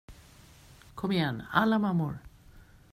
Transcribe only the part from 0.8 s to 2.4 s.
Kom igen, alla mammor.